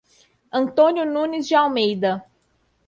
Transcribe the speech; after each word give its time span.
Antônio 0.51 1.05
Nunes 1.05 1.47
de 1.47 1.53
Almeida 1.53 2.23